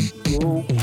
[0.00, 0.77] It's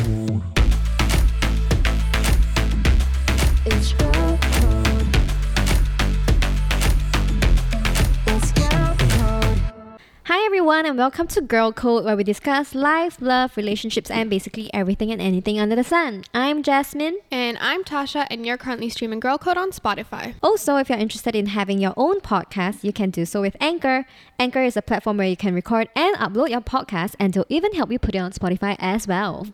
[10.95, 15.21] and welcome to Girl Code where we discuss life, love, relationships and basically everything and
[15.21, 16.23] anything under the sun.
[16.33, 17.19] I'm Jasmine.
[17.29, 20.35] And I'm Tasha, and you're currently streaming Girl Code on Spotify.
[20.41, 24.05] Also, if you're interested in having your own podcast, you can do so with Anchor.
[24.39, 27.73] Anchor is a platform where you can record and upload your podcast and they'll even
[27.73, 29.47] help you put it on Spotify as well.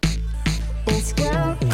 [0.85, 1.70] It's girl code.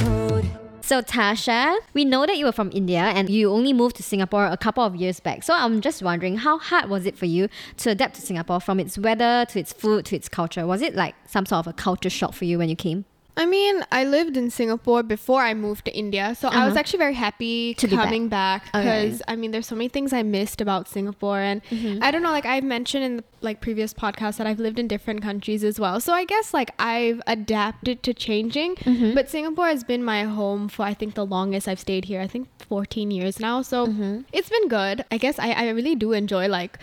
[0.88, 4.46] So Tasha, we know that you were from India and you only moved to Singapore
[4.46, 5.44] a couple of years back.
[5.44, 8.80] So I'm just wondering how hard was it for you to adapt to Singapore from
[8.80, 10.66] its weather to its food to its culture?
[10.66, 13.04] Was it like some sort of a culture shock for you when you came?
[13.40, 16.80] I mean, I lived in Singapore before I moved to India, so I was Uh-huh.
[16.80, 18.06] actually very happy To back.
[18.06, 18.80] coming back Okay.
[19.10, 22.00] because I mean, there's so many things I missed about Singapore, and Mm-hmm.
[22.02, 24.88] I don't know, like I've mentioned in the like previous podcasts that I've lived in
[24.96, 26.00] different countries as well.
[26.08, 29.14] So I guess like I've adapted to changing, Mm-hmm.
[29.18, 32.22] but Singapore has been my home for I think the longest I've stayed here.
[32.22, 34.22] I think 14 years now, so Mm-hmm.
[34.34, 35.06] it's been good.
[35.12, 36.78] I guess I I really do enjoy like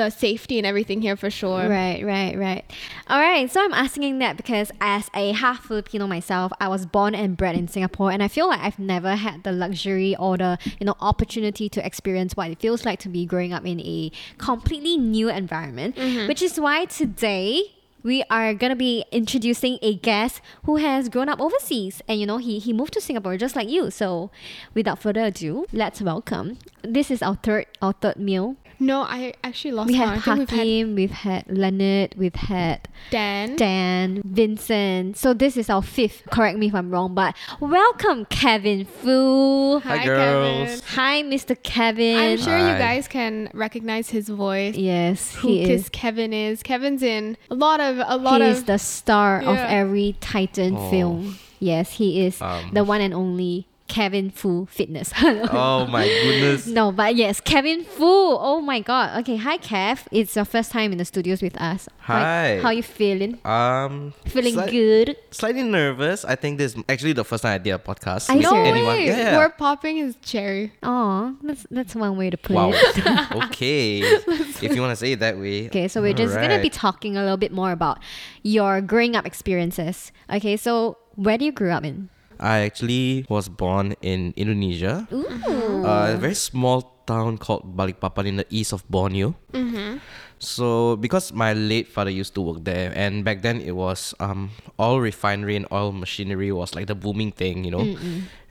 [0.00, 1.62] the safety and everything here for sure.
[1.72, 2.64] Right, right, right.
[3.08, 7.14] All right, so I'm asking that because as a half Filipino myself, I was born
[7.14, 10.52] and bred in Singapore, and I feel like I've never had the luxury or the
[10.80, 14.12] you know opportunity to experience what it feels like to be growing up in a
[14.36, 15.96] completely new environment.
[16.06, 16.28] Mm-hmm.
[16.28, 21.40] Which is why today we are gonna be introducing a guest who has grown up
[21.40, 23.90] overseas, and you know he he moved to Singapore just like you.
[23.90, 24.30] So,
[24.72, 26.58] without further ado, let's welcome.
[26.82, 28.54] This is our third our third meal.
[28.78, 30.20] No, I actually lost We count.
[30.22, 33.56] have I think we've had Hakim, we've had Leonard, we've had Dan.
[33.56, 35.16] Dan, Vincent.
[35.16, 36.22] So this is our fifth.
[36.30, 39.78] Correct me if I'm wrong, but welcome Kevin Fu.
[39.80, 40.68] Hi, girls.
[40.68, 40.80] Kevin.
[40.88, 41.60] Hi, Mr.
[41.62, 42.16] Kevin.
[42.18, 44.74] I'm sure you guys can recognize his voice.
[44.76, 45.88] Yes, Who he Kiss is.
[45.88, 46.62] Kevin is.
[46.62, 50.76] Kevin's in a lot of a lot He of is the star of every Titan
[50.76, 50.90] Oh.
[50.90, 51.38] film.
[51.58, 52.70] Yes, he is Um.
[52.74, 55.12] the one and only Kevin Fu Fitness.
[55.22, 56.66] Oh my goodness.
[56.66, 58.04] No, but yes, Kevin Fu.
[58.04, 59.20] Oh my god.
[59.20, 60.06] Okay, hi Kev.
[60.10, 61.88] It's your first time in the studios with us.
[62.00, 62.60] Hi.
[62.62, 63.38] How, you feeling?
[63.44, 65.16] Um, Feeling slight- good?
[65.30, 66.24] Slightly nervous.
[66.24, 68.28] I think this is actually the first time I did a podcast.
[68.30, 68.88] Are you with no anyone.
[68.96, 69.06] way.
[69.06, 69.38] Yeah, yeah.
[69.38, 70.72] We're popping his cherry.
[70.82, 72.70] Oh, that's that's one way to put Wow.
[72.72, 73.32] it.
[73.44, 74.00] okay.
[74.00, 75.66] if you want to say it that way.
[75.66, 77.98] Okay, so we're just gonna be talking a little bit more about
[78.42, 80.12] your growing up experiences.
[80.30, 82.08] Okay, so where do you grow up in?
[82.38, 85.84] I actually was born in Indonesia, Ooh.
[85.84, 89.34] uh, a very small town called Balikpapan in the east of Borneo.
[89.52, 89.98] Mm-hmm.
[90.38, 94.50] So because my late father used to work there, and back then it was um
[94.78, 97.86] oil refinery and oil machinery was like the booming thing, you know.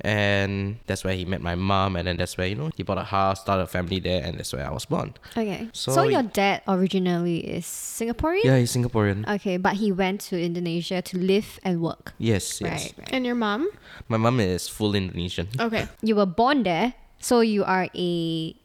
[0.01, 2.97] And that's where he met my mom, and then that's where you know he bought
[2.97, 5.13] a house, started a family there, and that's where I was born.
[5.37, 8.43] Okay, so, So your dad originally is Singaporean.
[8.43, 9.27] Yeah, he's Singaporean.
[9.39, 12.13] Okay, but he went to Indonesia to live and work.
[12.17, 12.71] yes, yes.
[12.71, 13.09] Right, right.
[13.13, 13.69] And your mom?
[14.09, 15.47] My mom is full Indonesian.
[15.59, 15.87] Okay.
[16.01, 16.93] You were born there,
[17.25, 18.11] so you are a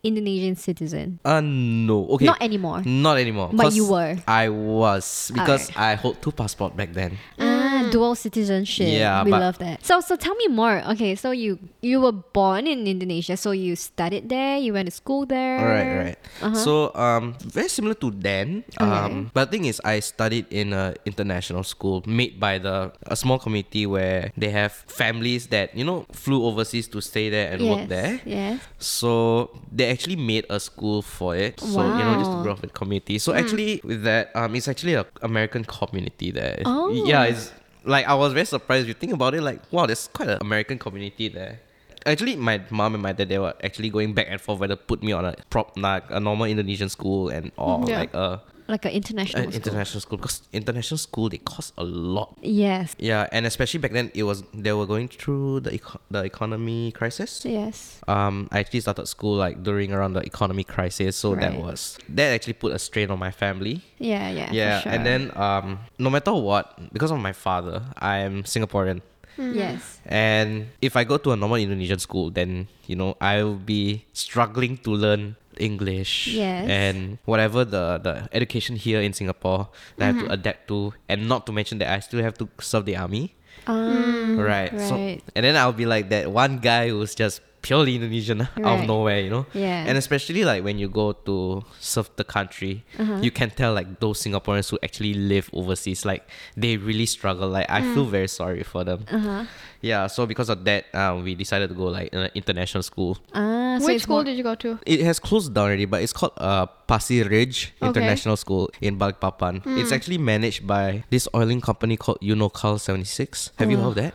[0.05, 1.19] Indonesian citizen.
[1.25, 2.29] Uh no, okay.
[2.29, 2.85] Not anymore.
[2.85, 3.49] Not anymore.
[3.57, 4.21] But you were.
[4.29, 7.17] I was because I hold two passport back then.
[7.41, 7.60] Ah,
[7.91, 8.89] dual citizenship.
[8.89, 9.85] Yeah, we love that.
[9.85, 10.83] So, so tell me more.
[10.93, 14.59] Okay, so you you were born in Indonesia, so you studied there.
[14.59, 15.59] You went to school there.
[15.61, 16.19] Right, right.
[16.43, 16.55] Uh-huh.
[16.55, 18.65] So um, very similar to Dan.
[18.79, 23.17] Um, but the thing is, I studied in a international school made by the a
[23.17, 27.61] small community where they have families that you know flew overseas to stay there and
[27.61, 27.71] yes.
[27.71, 28.13] work there.
[28.25, 28.61] Yes.
[28.79, 31.61] So they actually made a school for it.
[31.61, 32.43] So you know, just to Wow.
[32.43, 33.19] grow up with community.
[33.19, 36.63] So actually, with that, um, it's actually a American community there.
[36.65, 36.91] Oh.
[37.05, 37.53] Yeah, it's
[37.85, 38.87] like I was very surprised.
[38.89, 41.61] You think about it, like wow, there's quite an American community there.
[42.07, 44.81] Actually, my mom and my dad they were actually going back and forth whether to
[44.83, 47.99] put me on a prop like a normal Indonesian school and or mm, Yeah.
[47.99, 49.61] like a, Like an international an school.
[49.63, 52.39] international school because international school they cost a lot.
[52.41, 52.95] Yes.
[52.99, 56.93] Yeah, and especially back then it was they were going through the eco- the economy
[56.93, 58.01] crisis Yes.
[58.07, 62.29] um, I actually started school like during around the economy crisis, so that was that
[62.37, 63.83] actually put a strain on my family.
[63.99, 64.49] Yeah, yeah.
[64.53, 64.93] yeah, for sure.
[64.93, 69.03] and then um, no matter what, because of my father, I am Singaporean,
[69.39, 70.01] Yes.
[70.05, 74.05] and if I go to a normal Indonesian school, then you know I will be
[74.13, 76.65] struggling to learn English Yes.
[76.67, 79.69] and whatever the the education here in Singapore
[80.01, 80.33] that I have Mm-hmm.
[80.33, 83.37] to adapt to, and not to mention that I still have to serve the army.
[83.69, 84.73] Um, Right.
[84.81, 85.21] So Right.
[85.37, 89.21] and then I'll be like that one guy who's just purely Indonesian out of nowhere,
[89.21, 89.47] you know?
[89.53, 89.85] Yeah.
[89.87, 93.19] And especially like when you go to serve the country, Uh-huh.
[93.23, 96.23] you can tell like those Singaporeans who actually live overseas, like
[96.57, 97.49] they really struggle.
[97.49, 97.95] Like I Mm.
[97.95, 99.05] feel very sorry for them.
[99.11, 99.45] Uh-huh.
[99.83, 103.17] Yeah, so because of that, um, we decided to go like an international school.
[103.33, 104.79] Ah, so Which school more- did you go to?
[104.85, 107.89] It has closed down already, but it's called uh, Pasir Ridge Okay.
[107.89, 109.63] International School in Balikpapan.
[109.81, 113.53] It's actually managed by this oiling company called Unocal 76.
[113.59, 114.15] Have you heard of that?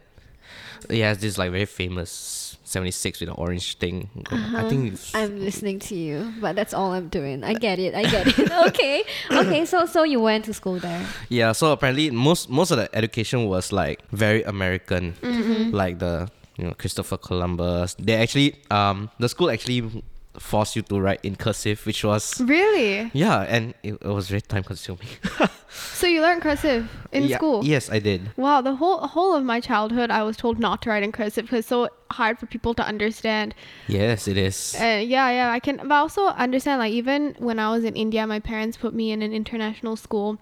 [0.90, 2.12] Yeah, it's this like very famous
[2.68, 4.10] 76 with an orange thing.
[4.32, 7.44] I think it's- I'm listening to you, but that's all I'm doing.
[7.44, 7.94] I get it.
[7.96, 8.52] I get it.
[8.68, 9.04] okay.
[9.32, 9.66] Okay.
[9.66, 11.06] So so you went to school there.
[11.30, 15.14] Yeah, so apparently most most of the education was like very American,
[15.72, 17.96] like the you know Christopher Columbus.
[18.00, 20.04] They actually um the school actually
[20.40, 23.10] forced you to write in cursive, which was Really?
[23.14, 25.08] yeah, and it, it was very time consuming.
[25.94, 27.64] So you learned cursive in Yeah, school?
[27.66, 28.32] Yes, I did.
[28.38, 31.46] Wow, the whole whole of my childhood, I was told not to write in cursive
[31.46, 33.54] because it's so hard for people to understand.
[33.88, 34.74] Yes, it is.
[34.80, 35.78] Uh, yeah, yeah, I can.
[35.78, 39.12] But I also understand, like, even when I was in India, my parents put me
[39.12, 40.38] in an international school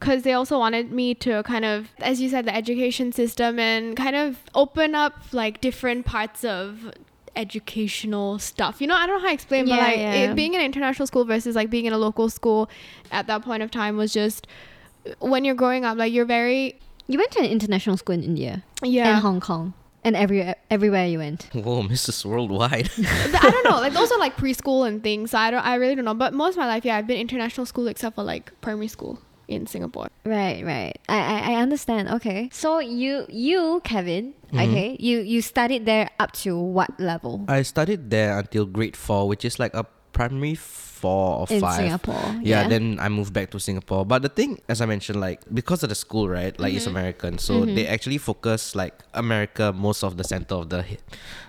[0.00, 3.94] because they also wanted me to kind of, as you said, the education system and
[3.94, 6.90] kind of open up like different parts of
[7.38, 8.80] educational stuff.
[8.80, 10.12] You know, I don't know how to explain, but like yeah.
[10.12, 12.68] It, being in an international school versus like being in a local school
[13.10, 14.46] at that point of time was just
[15.20, 18.64] when you're growing up, like you're very You went to an international school in India
[18.82, 19.12] yeah.
[19.12, 19.72] and Hong Kong
[20.04, 21.44] and every everywhere you went.
[21.52, 22.24] Whoa, Mrs.
[22.24, 22.90] Worldwide.
[22.98, 23.80] I don't know.
[23.80, 25.30] Like those are like preschool and things.
[25.30, 25.64] So I don't.
[25.64, 26.14] I really don't know.
[26.14, 29.20] But most of my life, yeah, I've been international school except for like primary school
[29.48, 30.08] in Singapore.
[30.24, 30.96] Right, right.
[31.08, 32.08] I, I, I understand.
[32.20, 32.48] Okay.
[32.52, 34.64] So you you Kevin, Mm-hmm.
[34.64, 39.28] okay, you you studied there up to what level I studied there until grade four,
[39.28, 41.76] which is like a primary four or in five.
[41.76, 42.40] Singapore?
[42.42, 44.06] Yeah, then I moved back to Singapore.
[44.06, 46.58] But the thing, as I mentioned, like because of the school, right?
[46.58, 50.84] Like it's American, so they actually focus like America most of the center of the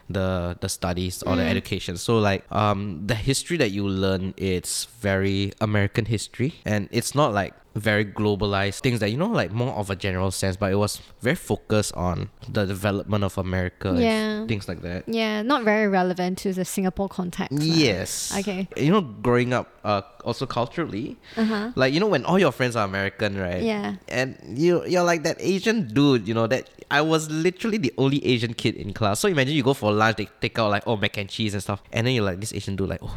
[0.10, 1.98] the the studies or the education.
[1.98, 7.34] So like um the history that you learn it's very American history, and it's not
[7.34, 10.76] like very globalized things that you know like more of a general sense but it
[10.76, 14.46] was very focused on the development of america Yeah.
[14.48, 17.58] things like that yeah, not very relevant to the Singapore context.
[17.62, 18.34] Yes.
[18.40, 18.68] Okay.
[18.78, 21.72] You know, growing up, uh, also culturally, Uh-huh.
[21.76, 23.62] like you know, when all your friends are American, right?
[23.64, 23.96] Yeah.
[24.08, 28.20] And you you're like that Asian dude, you know that I was literally the only
[28.26, 29.20] Asian kid in class.
[29.20, 31.64] So imagine you go for lunch, they take out like oh mac and cheese and
[31.64, 33.16] stuff, and then you're like this Asian dude like oh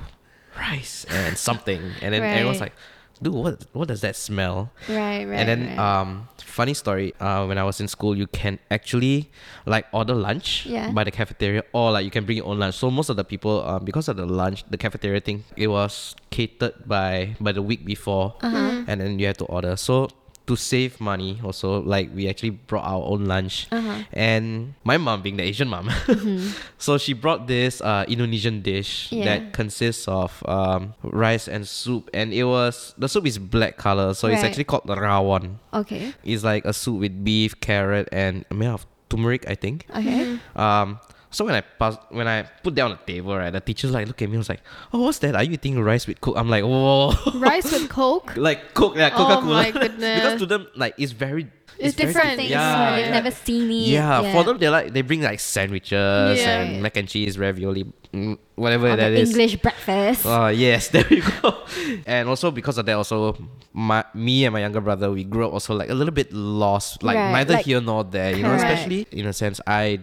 [0.58, 2.74] rice and something, and then everyone's like,
[3.22, 4.70] dude, what what does that smell?
[4.88, 5.38] Right, right.
[5.38, 5.78] and then right.
[5.78, 9.30] um funny story uh when i was in school you can actually
[9.64, 10.90] like order lunch Yeah.
[10.92, 13.24] by the cafeteria or like you can bring your own lunch so most of the
[13.24, 17.62] people um because of the lunch the cafeteria thing it was catered by by the
[17.62, 18.84] week before Uh-huh.
[18.86, 20.10] and then you had to order so
[20.46, 24.02] to save money also like we actually brought our own lunch Uh-huh.
[24.12, 25.88] and my mom being the asian mom
[26.78, 29.22] so she brought this uh, indonesian dish Mm-hmm.
[29.22, 29.24] Yeah.
[29.38, 34.14] that consists of um, rice and soup and it was the soup is black color
[34.14, 36.12] so it's actually called the rawon okay.
[36.24, 39.86] it's like a soup with beef, carrot, and made of turmeric, I think.
[39.94, 40.38] Okay.
[40.56, 40.98] Um,
[41.32, 44.20] so when I pass, when I put down the table, right, the teacher's like look
[44.22, 44.62] at me, I was like,
[44.92, 45.34] "Oh, what's that?
[45.34, 48.36] Are you eating rice with coke?" I'm like, "Whoa!" Rice with Coke.
[48.48, 49.58] like coke, yeah, Oh Coca Cola.
[49.58, 50.20] Oh my goodness.
[50.22, 52.36] because to them, like it's very, It's very different.
[52.36, 53.18] Things Yeah, uh, they've yeah.
[53.18, 53.88] never seen it.
[53.96, 56.62] Yeah, for them they like they bring like sandwiches Yeah.
[56.62, 59.30] and mac and cheese, ravioli, mm, whatever Or that the is.
[59.30, 60.22] English breakfast.
[60.26, 61.64] Oh yes, there we go.
[62.06, 63.36] and also because of that, also
[63.72, 67.02] my me and my younger brother, we grew up also like a little bit lost,
[67.02, 68.36] like Right, neither like- here nor there.
[68.36, 69.60] You know, especially in a sense.
[69.66, 70.00] I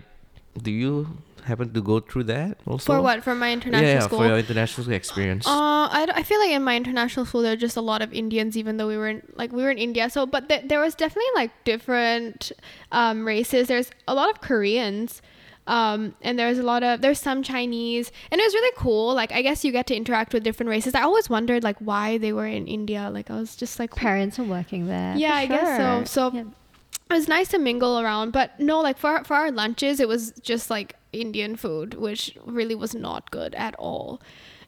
[0.63, 1.07] do you
[1.45, 2.93] happen to go through that also?
[2.93, 3.23] For what?
[3.23, 4.19] For my international yeah, yeah, school?
[4.19, 5.47] for your international school experience.
[5.47, 8.01] Uh, I, d- I feel like in my international school there are just a lot
[8.01, 10.09] of Indians, even though we were in like we were in India.
[10.09, 12.51] So, but th- there was definitely like different
[12.91, 13.67] um, races.
[13.67, 15.21] There's a lot of Koreans,
[15.65, 19.13] um, and there's a lot of there's some Chinese, and it was really cool.
[19.15, 20.93] Like I guess you get to interact with different races.
[20.93, 23.09] I always wondered like why they were in India.
[23.11, 25.15] Like I was just like Parents are working there.
[25.15, 26.31] Yeah, for I guess so.
[26.31, 26.43] So- Yeah.
[27.09, 30.31] It was nice to mingle around, but no, like for for our lunches, it was
[30.41, 34.21] just like Indian food, which really was not good at all.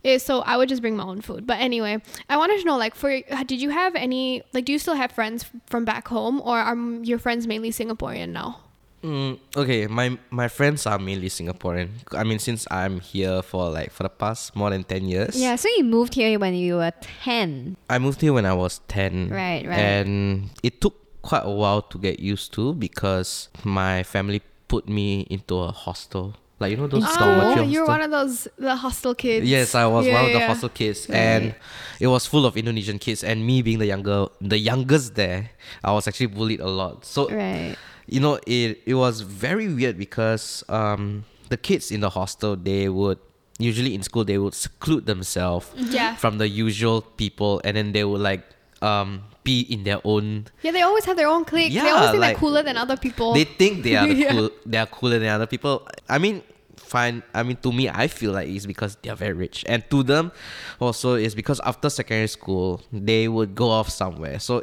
[0.03, 1.45] Eh, so I would just bring my own food.
[1.45, 4.79] But anyway, I wanted to know, like, for did you have any, like, do you
[4.79, 8.61] still have friends from back home, or are your friends mainly Singaporean now?
[9.03, 11.89] Mm, okay, my my friends are mainly Singaporean.
[12.11, 15.35] I mean, since I'm here for like for the past more than ten years.
[15.35, 17.77] Yeah, so you moved here when you were 10.
[17.89, 19.29] I moved here when I was 10.
[19.29, 19.73] Right, right.
[19.73, 25.21] And it took quite a while to get used to because my family put me
[25.29, 26.35] into a hostel.
[26.59, 27.59] Like, you know, those In dormitory?
[27.65, 29.49] Oh, you're one of those the hostel kids.
[29.49, 30.47] Yes, I was Yeah, one of the yeah.
[30.47, 31.55] hostel kids, and
[31.99, 33.23] it was full of Indonesian kids.
[33.23, 35.49] And me being the younger, the youngest there,
[35.83, 37.03] I was actually bullied a lot.
[37.05, 37.75] So Right.
[38.05, 42.87] you know, it it was very weird because um the kids in the hostel they
[42.89, 43.17] would
[43.57, 46.15] usually in school they would seclude themselves Yeah.
[46.15, 48.43] from the usual people, and then they would like
[48.81, 51.71] um be in their own Yeah, they always have their own clique.
[51.73, 53.33] Yeah, they always think like- they're cooler than other people.
[53.33, 54.31] they think they are the Yeah.
[54.31, 56.43] cool they are cooler than other people i mean
[56.77, 57.23] fine.
[57.33, 59.63] I mean to me I feel like it's because they're very rich.
[59.65, 60.33] And to them
[60.79, 64.39] also is because after secondary school they would go off somewhere.
[64.39, 64.61] So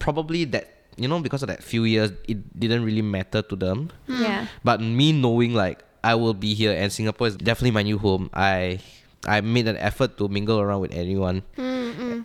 [0.00, 3.90] probably that you know, because of that few years it didn't really matter to them.
[4.08, 4.46] Yeah.
[4.64, 8.28] But me knowing like I will be here and Singapore is definitely my new home,
[8.34, 8.80] I
[9.26, 11.42] I made an effort to mingle around with anyone.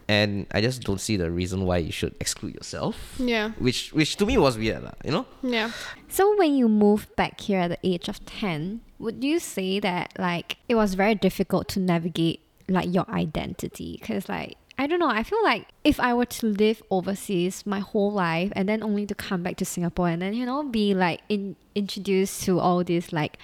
[0.08, 3.16] And I just don't see the reason why you should exclude yourself.
[3.18, 3.52] Yeah.
[3.58, 4.84] Which which to me was weird.
[4.84, 5.26] lah, You know?
[5.42, 5.72] Yeah.
[6.10, 10.14] So when you moved back here at the age of 10, would you say that
[10.20, 15.10] like it was very difficult to navigate like your identity cuz like I don't know,
[15.10, 19.06] I feel like if I were to live overseas my whole life and then only
[19.06, 22.84] to come back to Singapore and then you know be like in, introduced to all
[22.84, 23.38] these like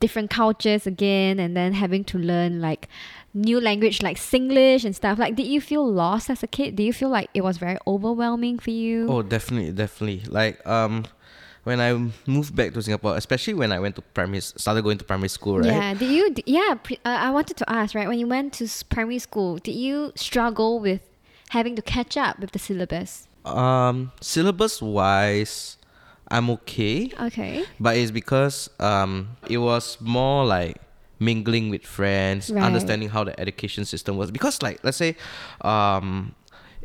[0.00, 2.88] different cultures again and then having to learn like
[3.34, 5.18] new language like Singlish and stuff.
[5.18, 6.76] Like did you feel lost as a kid?
[6.76, 9.08] Did you feel like it was very overwhelming for you?
[9.08, 10.22] Oh, definitely, definitely.
[10.30, 11.04] Like um,
[11.66, 11.92] when I
[12.30, 15.58] moved back to Singapore, especially when I went to primary, started going to primary school,
[15.58, 15.66] right?
[15.66, 15.94] Yeah.
[15.94, 16.34] Did you?
[16.46, 16.74] Yeah.
[16.74, 17.92] Pre- uh, I wanted to ask.
[17.92, 18.06] Right.
[18.06, 21.02] When you went to primary school, did you struggle with
[21.50, 23.26] having to catch up with the syllabus?
[23.44, 25.76] Um, syllabus wise,
[26.28, 27.64] I'm okay, Okay.
[27.78, 30.76] but it's because um, it was more like
[31.18, 32.62] mingling with friends, Right.
[32.62, 34.30] understanding how the education system was.
[34.30, 35.16] Because like let's say,
[35.62, 36.34] um,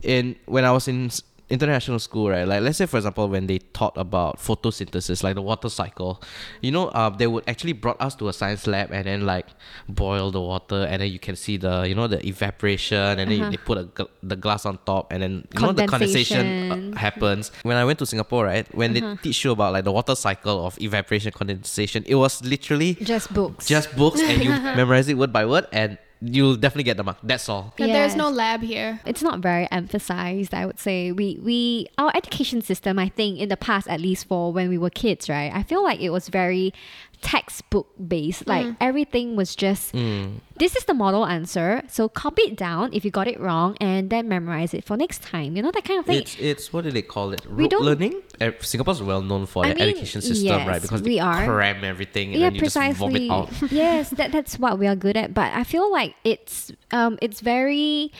[0.04, 1.10] in when I was in
[1.52, 2.48] international school, right?
[2.48, 6.22] Like let's say for example, when they taught about photosynthesis, like the water cycle,
[6.62, 9.48] you know, uh, they would actually brought us to a science lab and then like
[9.88, 13.42] boil the water, and then you can see the you know the evaporation, and then
[13.42, 13.52] Uh-huh.
[13.52, 13.86] they put a
[14.24, 16.94] the glass on top, and then you know the condensation Condensation.
[16.96, 17.52] uh, happens.
[17.64, 19.16] When I went to Singapore, right, when Uh-huh.
[19.16, 23.34] they teach you about like the water cycle of evaporation, condensation, it was literally Just
[23.34, 23.68] books.
[23.68, 27.18] just books, and you memorize it word by word, and you'll definitely get the mark.
[27.24, 27.74] That's all.
[27.78, 29.00] But there's no lab here.
[29.06, 33.50] it's not very emphasized i would say we we our education system i think in
[33.50, 36.30] the past at least for when we were kids right i feel like it was
[36.30, 36.74] very
[37.22, 42.90] textbook based like everything was just this is the model answer so copy it down
[42.94, 45.84] if you got it wrong and then memorize it for next time you know that
[45.86, 47.46] kind of thing It's it's what do they call it?
[47.46, 48.22] We Rote don't- learning.
[48.62, 50.82] Singapore's well known for I their mean, education system, right?
[50.82, 51.46] Because we they are.
[51.46, 53.72] cram everything and yeah then you just precisely vomit out.
[53.72, 57.40] yes that, that's what we are good at but i feel like it's um it's
[57.40, 58.12] very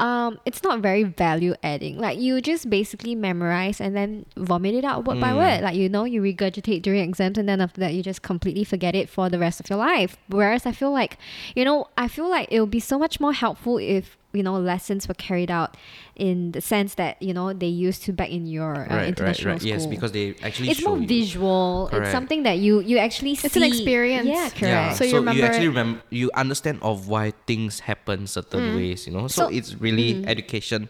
[0.00, 1.98] um it's not very value adding.
[1.98, 5.20] Like you just basically memorize and then vomit it out word Mm.
[5.20, 5.60] by word.
[5.62, 8.94] Like you know you regurgitate during exams and then after that you just completely forget
[8.94, 10.16] it for the rest of your life.
[10.28, 11.18] Whereas i feel like
[11.54, 14.54] you know i feel like it would be so much more helpful if you know
[14.58, 15.76] lessons were carried out
[16.16, 19.08] in the sense that you know they used to back in your uh, right, right,
[19.08, 19.60] international right.
[19.60, 21.06] school Yes, because they actually it's show more you.
[21.06, 21.88] visual.
[21.90, 22.06] Correct.
[22.06, 23.46] It's something that you you actually see.
[23.46, 24.26] It's an experience.
[24.26, 24.62] Yeah, correct.
[24.62, 25.68] Yeah, So so, you remember you actually it.
[25.74, 29.26] remember, you understand of why things happen certain ways, you know.
[29.28, 30.88] So, So- it's really education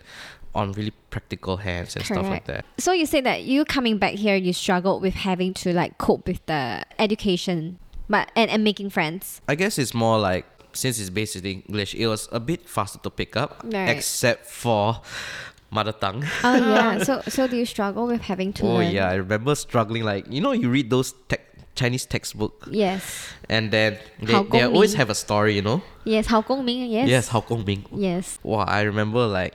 [0.55, 2.65] on really practical hands and stuff like that.
[2.79, 6.27] So you say that you coming back here, you struggled with having to like cope
[6.27, 7.79] with the education,
[8.09, 9.41] but and, and making friends.
[9.49, 12.99] I guess it's more like since it's based in English, it was a bit faster
[13.03, 13.89] to pick up, Right.
[13.91, 15.01] except for
[15.71, 16.25] mother tongue.
[16.45, 17.03] Oh yeah.
[17.07, 18.91] so so do you struggle with having to oh learn?
[18.93, 20.05] yeah, I remember struggling.
[20.05, 21.41] Like you know, you read those tech
[21.75, 23.31] Chinese textbook, Yes.
[23.49, 25.81] and then they, they always have a story, you know.
[26.05, 26.27] Yes.
[26.27, 26.91] How Gong Ming.
[26.91, 27.09] Yes.
[27.09, 27.87] Yes, Hao Gong Ming.
[27.95, 28.39] Yes.
[28.43, 29.55] Wow, I remember like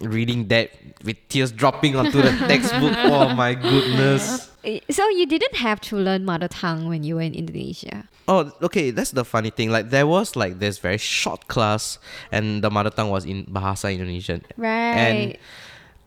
[0.00, 0.70] reading that
[1.02, 2.92] with tears dropping onto the textbook.
[3.08, 4.50] Oh my goodness.
[4.90, 8.08] So you didn't have to learn mother tongue when you were in Indonesia.
[8.26, 8.90] Oh, okay.
[8.90, 9.70] That's the funny thing.
[9.70, 11.98] Like there was like this very short class,
[12.32, 14.42] and the mother tongue was in Bahasa Indonesian.
[14.56, 14.68] Right.
[14.96, 15.36] And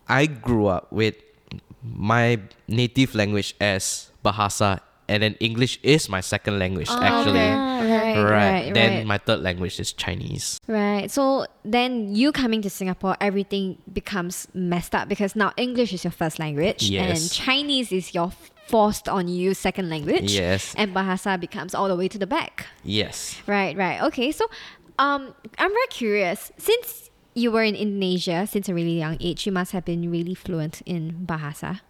[0.08, 1.14] I grew up with
[1.82, 7.38] my native language as Bahasa, and then English is my second language actually.
[7.40, 8.30] Ah, right, Right.
[8.30, 9.06] right, Then right.
[9.06, 10.58] my third language is Chinese.
[10.66, 11.08] Right.
[11.10, 16.10] So then you coming to Singapore, everything becomes messed up because now English is your
[16.10, 18.32] first language and Chinese is your
[18.68, 20.32] forced on you second language.
[20.32, 20.74] Yes.
[20.76, 22.66] And Bahasa becomes all the way to the back.
[22.84, 23.40] Yes.
[23.46, 24.02] Right, right.
[24.12, 24.30] Okay.
[24.32, 24.46] So
[24.98, 26.52] um I'm very curious.
[26.58, 30.34] Since you were in Indonesia since a really young age, you must have been really
[30.34, 31.80] fluent in Bahasa.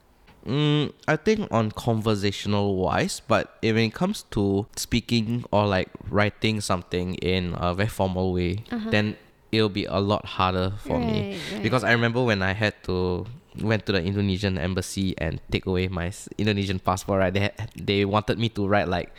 [0.46, 6.60] Mm, I think on conversational wise, but when it comes to speaking or like writing
[6.62, 9.16] something in a very formal way, then
[9.52, 11.20] it'll be a lot harder for me Uh-huh.
[11.20, 11.62] Right, right.
[11.62, 13.26] because I remember when I had to
[13.62, 17.20] went to the Indonesian embassy and take away my Indonesian passport.
[17.20, 19.12] Right, they they wanted me to write like.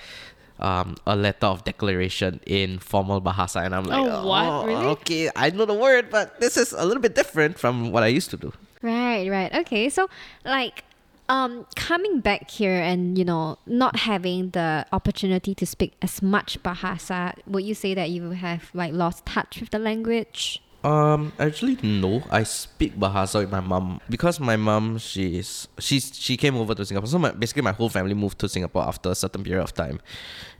[0.60, 4.67] Um, a letter of declaration in formal bahasa, and I'm like, Oh, what?
[4.67, 4.86] Really?
[5.00, 8.08] Okay, I know the word, but this is a little bit different from what I
[8.12, 8.51] used to do.
[8.81, 9.48] Right, right.
[9.63, 9.88] Okay.
[9.88, 10.10] So
[10.43, 10.84] like
[11.29, 16.62] um coming back here and you know not having the opportunity to speak as much
[16.63, 20.62] bahasa, would you say that you have like lost touch with the language?
[20.83, 22.24] Um, actually no.
[22.31, 26.86] I speak Bahasa with my mom because my mom she's she's she came over to
[26.86, 27.07] Singapore.
[27.07, 30.00] So my, basically my whole family moved to Singapore after a certain period of time,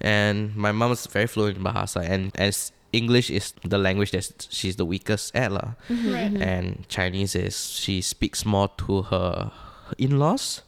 [0.01, 4.75] and my mom's very fluent in Bahasa and as English is the language that she's
[4.75, 5.75] the weakest at lah.
[5.89, 6.35] Right.
[6.35, 9.51] and Chinese is she speaks more to her
[9.97, 10.61] in-laws,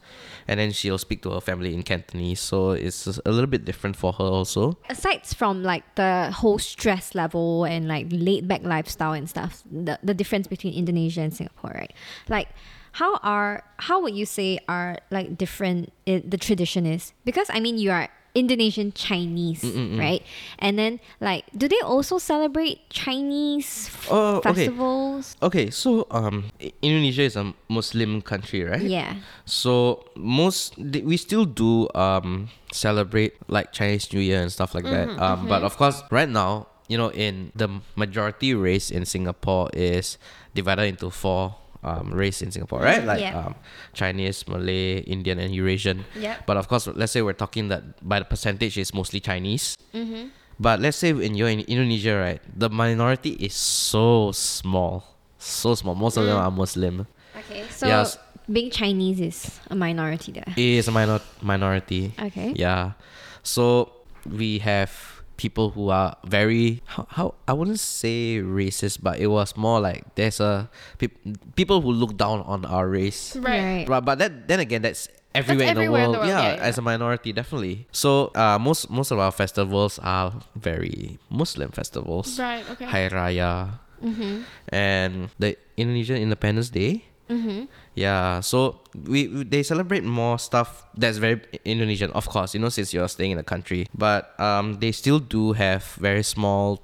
[0.51, 2.41] and then she'll speak to her family in Cantonese.
[2.41, 4.77] So it's a little bit different for her also.
[4.89, 9.98] Aside from like the whole stress level and like laid back lifestyle and stuff, the,
[10.03, 11.93] the difference between Indonesia and Singapore, right?
[12.27, 12.50] Like
[12.91, 17.13] how are how would you say are like different i the tradition is?
[17.24, 19.64] Because I mean you are Indonesian Chinese,
[20.00, 20.24] right?
[20.60, 25.36] And then like do they also celebrate Chinese f- Oh, festivals?
[25.44, 26.46] Okay, so um,
[26.82, 28.82] Indonesia is a Muslim country, right?
[28.82, 29.16] Yeah.
[29.46, 35.10] So most we still do um celebrate like Chinese New Year and stuff like that.
[35.20, 40.18] Um, but of course, right now, you know, in the majority race in Singapore is
[40.56, 43.04] divided into four um race in Singapore, right?
[43.04, 43.38] Like Yeah.
[43.52, 43.56] um
[43.94, 46.06] Chinese, Malay, Indian, and Eurasian.
[46.16, 46.46] Yep.
[46.46, 49.78] But of course, let's say we're talking that by the percentage is mostly Chinese.
[49.94, 50.30] Mm-hmm.
[50.62, 55.04] But let's say when you're in Indonesia, right, the minority is so small,
[55.42, 55.96] so small.
[55.96, 57.08] Most of them are Muslim.
[57.36, 57.66] Okay.
[57.74, 58.18] So Yes.
[58.46, 60.46] being Chinese is a minority there.
[60.54, 62.14] It is a minor- minority.
[62.14, 62.54] Okay.
[62.56, 62.94] Yeah.
[63.42, 63.90] So
[64.30, 65.11] we have
[65.41, 70.05] people who are very how, how I wouldn't say racist, but it was more like
[70.13, 70.69] there's a
[71.01, 71.17] peop
[71.57, 73.33] people who look down on our race.
[73.41, 73.89] Right.
[73.89, 76.15] But but that then again that's everywhere, in, the everywhere in world.
[76.21, 77.89] the world, Yeah, yeah, as a minority, definitely.
[77.89, 82.38] So uh most most of our festivals are very Muslim festivals.
[82.38, 82.62] Right.
[82.77, 82.86] Okay.
[82.86, 84.50] Hari Raya Mm-hmm.
[84.74, 87.05] and the Indonesian Independence Day.
[87.29, 87.69] Mm-hmm.
[87.93, 92.53] Yeah, so we, we they celebrate more stuff that's very Indonesian, of course.
[92.53, 96.24] You know, since you're staying in the country, but um, they still do have very
[96.24, 96.81] small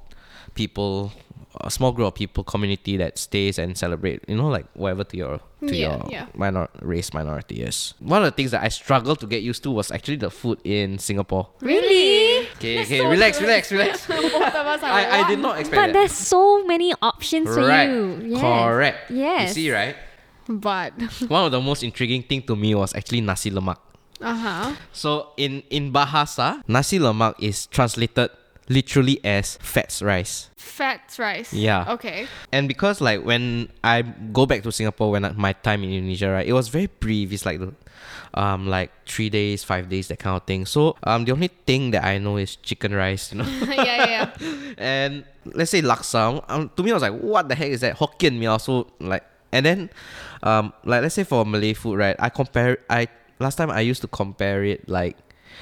[0.53, 1.13] people,
[1.61, 4.19] a small group of people, community that stays and celebrate.
[4.27, 6.25] You know, like whatever to your to Yeah, your yeah.
[6.35, 7.93] minor race minority is.
[7.99, 10.59] One of the things that I struggled to get used to was actually the food
[10.65, 11.47] in Singapore.
[11.61, 12.47] Really?
[12.57, 14.05] Okay, okay, relax, relax, relax.
[14.07, 15.93] Both of us are I, I did not expect But that.
[15.93, 18.19] there's so many options for right, you.
[18.35, 18.41] Yes.
[18.41, 19.11] correct.
[19.11, 19.47] Yes.
[19.49, 19.95] You see, right?
[20.49, 20.93] But
[21.27, 23.77] One of the most intriguing thing to me was actually nasi lemak.
[24.21, 24.75] uh huh.
[24.93, 28.29] So in in Bahasa, nasi lemak is translated
[28.69, 30.49] literally as fats rice.
[30.57, 31.53] Fats rice.
[31.53, 31.85] Yeah.
[31.95, 32.27] Okay.
[32.51, 36.27] And because like when I go back to Singapore when I, my time in Indonesia,
[36.31, 37.31] right, it was very brief.
[37.31, 37.71] It's like the
[38.33, 40.65] um like three days, five days, that kind of thing.
[40.65, 43.47] So um the only thing that I know is chicken rice, you know.
[43.71, 44.27] yeah, yeah, yeah.
[44.77, 47.97] and let's say laksa, um, to me I was like, what the heck is that?
[47.97, 49.89] Hokkien mee also like, and then,
[50.43, 52.15] um, like let's say for Malay food, right?
[52.19, 53.07] I compare, I
[53.39, 55.17] last time I used to compare it like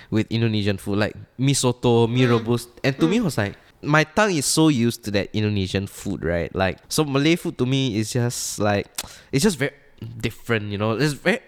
[0.09, 3.55] with Indonesian food, like mi soto, mi rebus, and to me it was like.
[3.81, 6.49] My tongue is so used to that Indonesian food, right?
[6.55, 8.88] Like, so Malay food to me is just like,
[9.31, 9.73] it's just very
[10.17, 10.93] different, you know.
[10.93, 11.39] It's very,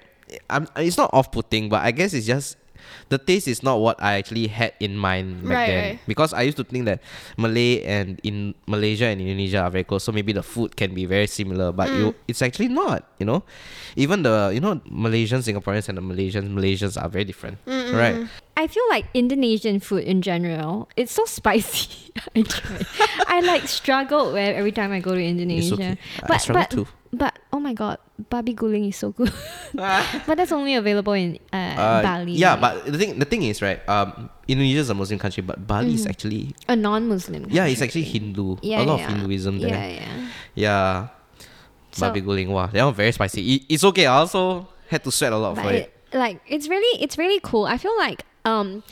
[0.48, 2.58] I'm, it's not off-putting, but I guess it's just
[3.10, 6.00] the taste is not what I actually had in mind back Right, then right.
[6.08, 7.02] because I used to think that
[7.38, 11.06] Malay and in Malaysia and Indonesia are very close, so maybe the food can be
[11.06, 12.16] very similar, but you, mm.
[12.28, 13.04] it's actually not.
[13.20, 13.44] You know,
[13.96, 18.28] even the you know Malaysian Singaporeans and the Malaysians Malaysians are very different, right?
[18.58, 22.12] I feel like Indonesian food in general, it's so spicy.
[22.36, 23.38] I.
[23.38, 25.76] I like struggle where every time I go to Indonesia.
[25.76, 25.98] okay.
[26.24, 26.88] I But struggle but too.
[27.14, 27.98] But oh my god,
[28.30, 29.32] babi guling is so good.
[29.74, 32.34] but that's only available in uh, Uh, Bali.
[32.34, 33.80] Yeah, but the thing the thing is right.
[33.90, 37.48] Um, Indonesia is a Muslim country, but Bali is actually a non-Muslim.
[37.50, 38.58] yeah, it's actually Hindu.
[38.62, 39.06] Yeah, a lot yeah.
[39.06, 39.70] of Hinduism there.
[39.76, 40.14] Yeah, yeah.
[40.56, 41.08] Yeah.
[41.92, 43.42] So- Babi guling, wow, that one very spicy.
[43.56, 44.06] It, it's okay.
[44.06, 45.92] I also had to sweat a lot for it.
[46.12, 47.66] it, like it's really it's really cool.
[47.66, 48.84] I feel like um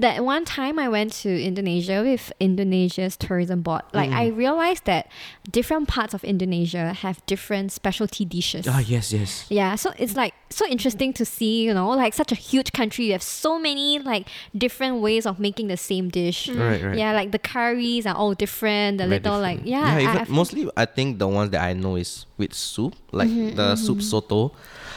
[0.00, 4.16] that one time I went to Indonesia with Indonesia's tourism board, like Mm.
[4.16, 5.06] I realized that
[5.50, 8.66] different parts of Indonesia have different specialty dishes.
[8.66, 9.44] Ah, yes, yes.
[9.48, 13.04] Yeah, so it's like so interesting to see, you know, like such a huge country,
[13.06, 16.48] you have so many like different ways of making the same dish.
[16.48, 16.96] Right, right.
[16.98, 18.98] Yeah, like the curries are all different.
[18.98, 19.84] The Very little like different.
[19.84, 22.54] yeah, I- even, I, feel- mostly I think the ones that I know is with
[22.54, 24.52] soup, like the soup soto.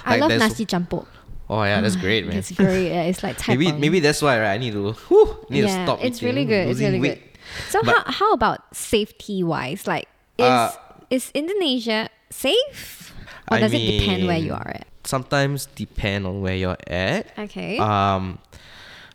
[0.05, 1.05] I love there's- nasi campur.
[1.49, 2.37] Oh yeah, that's great, man.
[2.37, 2.89] It's great.
[2.89, 3.79] Yeah, it's like maybe Taipei.
[3.79, 4.53] maybe that's why right.
[4.53, 5.99] I need to whew, need yeah, to stop.
[6.03, 6.67] it's eating, really good.
[6.69, 7.19] It's really weight.
[7.21, 7.39] good.
[7.69, 9.85] So But- how how about safety wise?
[9.87, 10.71] Like is Uh,
[11.09, 13.13] is Indonesia safe?
[13.51, 14.87] Or I does it depend where you are at?
[15.03, 17.27] Sometimes depend on where you're at.
[17.37, 17.75] Okay.
[17.77, 18.39] Um,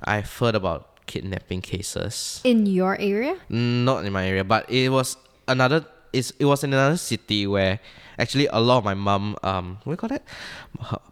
[0.04, 2.44] I've heard about kidnapping cases.
[2.44, 3.40] In your area?
[3.48, 5.16] Not in my area, but it was
[5.48, 7.80] another it's, it was in another city where
[8.18, 10.22] actually a lot of my mom um what do you call that?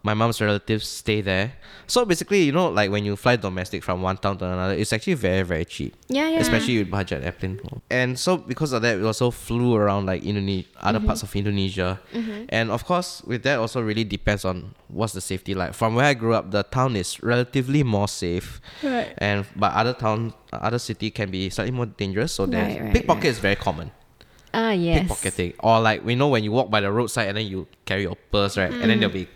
[0.03, 1.53] My mom's relatives stay there.
[1.87, 4.91] So basically you know like when you fly domestic from one town to another it's
[4.93, 5.95] actually very very cheap.
[6.07, 6.39] Yeah, yeah.
[6.39, 7.59] especially with budget airplane.
[7.89, 11.99] And so because of that we also flew around like Indonesia other parts of Indonesia.
[12.49, 15.55] And of course with that also really depends on what's the safety.
[15.55, 18.59] Like from where I grew up the town is relatively more safe.
[18.83, 19.13] Right.
[19.17, 22.33] and but other town other city can be slightly more dangerous.
[22.33, 23.29] So that Right, right, pickpocket right.
[23.29, 23.91] is very common
[24.59, 25.07] Ah, yes.
[25.07, 28.01] pickpocketing or like we know when you walk by the roadside and then you carry
[28.01, 29.27] your purse right and then there'll be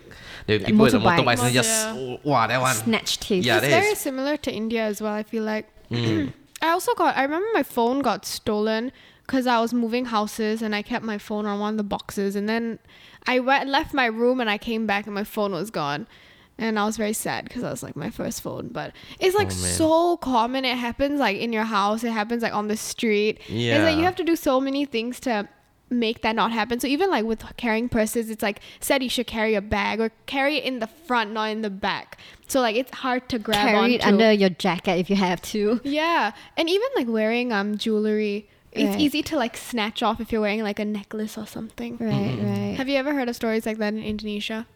[0.48, 2.18] there'll be Like people with the motorbikes and just Yeah.
[2.24, 3.46] wow that one Snatch tips.
[3.46, 5.14] Yeah, it's very is- similar to India as well.
[5.14, 5.68] I feel like.
[5.92, 6.34] Mm.
[6.64, 7.16] I also got.
[7.18, 8.92] I remember my phone got stolen
[9.28, 12.36] because I was moving houses and I kept my phone on one of the boxes,
[12.36, 12.80] and then
[13.28, 16.08] I went left my room and I came back and my phone was gone.
[16.62, 19.48] And I was very sad because I was like my first phone, but it's like
[19.48, 20.64] Oh, so common.
[20.64, 22.04] It happens like in your house.
[22.04, 23.40] It happens like on the street.
[23.50, 25.50] It's like you have to do so many things to
[25.90, 26.80] make that not happen.
[26.80, 30.12] So even like with carrying purses, it's like said you should carry a bag or
[30.28, 32.18] carry it in the front, not in the back.
[32.48, 35.82] So like it's hard to grab Carry it under your jacket if you have to.
[35.84, 39.00] Yeah, and even like wearing um jewelry, it's Right.
[39.02, 41.98] easy to like snatch off if you're wearing like a necklace or something.
[42.00, 42.76] Right, right.
[42.78, 44.68] Have you ever heard of stories like that in Indonesia?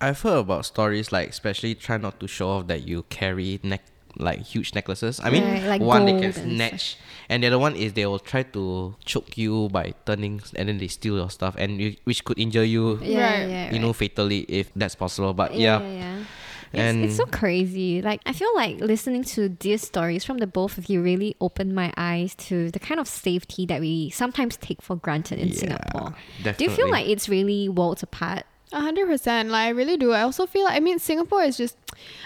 [0.00, 3.82] I've heard about stories like especially try not to show off that you carry neck
[4.18, 5.20] like huge necklaces.
[5.22, 6.96] I mean, Right, like one they can gold and snatch,
[7.28, 10.78] and the other one is they will try to choke you by turning, and then
[10.78, 13.48] they steal your stuff, and you, which could injure you, yeah, Right.
[13.48, 15.34] yeah, you know, fatally if that's possible.
[15.34, 16.24] But yeah, yeah, yeah.
[16.72, 18.00] And- it's, it's so crazy.
[18.02, 21.74] Like I feel like listening to these stories from the both of you really opened
[21.74, 25.54] my eyes to the kind of safety that we sometimes take for granted in Yeah,
[25.54, 26.14] Singapore.
[26.42, 28.44] Do you feel like it's really worlds apart?
[28.72, 29.48] A hundred percent.
[29.50, 30.12] Like I really do.
[30.12, 30.66] I also feel.
[30.68, 31.76] I mean, Singapore is just.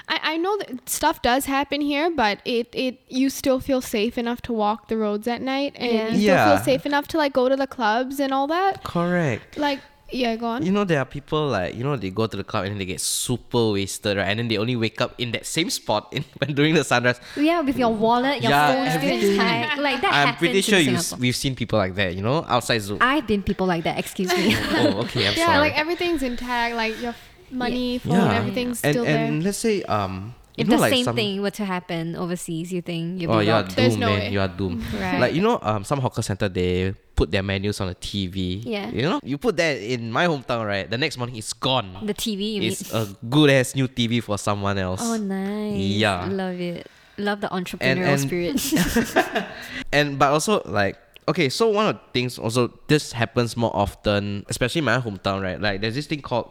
[0.09, 4.17] I, I know that stuff does happen here, but it, it you still feel safe
[4.19, 6.09] enough to walk the roads at night, and Yeah.
[6.09, 6.57] you still Yeah.
[6.57, 8.83] feel safe enough to like go to the clubs and all that.
[8.85, 9.59] correct.
[9.59, 9.81] Like
[10.13, 10.65] yeah, go on.
[10.65, 12.79] You know, there are people like you know they go to the club and then
[12.79, 14.27] they get super wasted, right?
[14.29, 17.21] And then they only wake up in that same spot in when during the sunrise.
[17.37, 19.31] Yeah, with your wallet, your Yeah, phone still everything.
[19.33, 19.79] intact.
[19.81, 21.21] Like that I'm happens pretty sure in you Singapore.
[21.23, 22.15] we've seen people like that.
[22.15, 22.99] You know, outside zoo.
[23.01, 23.99] I've been people like that.
[23.99, 24.55] Excuse me.
[24.73, 25.27] oh, okay.
[25.29, 25.59] I'm yeah, sorry.
[25.59, 26.75] like everything's intact.
[26.77, 28.35] Like your f- money, phone, Yeah.
[28.35, 29.47] everything's and still and there.
[29.47, 32.73] let's say um, you if know, the like same some, thing were to happen overseas,
[32.73, 33.77] you think you'll Oh, be you are robbed?
[33.77, 34.19] There's doomed, no man.
[34.21, 34.29] way.
[34.31, 34.83] You are doomed.
[35.01, 35.21] Right.
[35.21, 38.63] Like you know, um, some hawker center they put their menus on the TV.
[38.65, 38.89] Yeah.
[38.91, 40.89] You know, you put that in my hometown, right?
[40.89, 41.97] The next morning it's gone.
[42.07, 42.73] The TV, you mean?
[42.73, 45.01] It's a good ass new TV for someone else.
[45.03, 45.77] Oh, nice.
[45.77, 46.27] Yeah.
[46.31, 46.87] Love it.
[47.19, 48.21] Love the entrepreneurial and-
[48.61, 49.47] spirit.
[49.93, 50.97] And but also like
[51.29, 55.43] okay, so one of the things also this happens more often, especially in my hometown,
[55.43, 55.61] right?
[55.61, 56.51] Like there's this thing called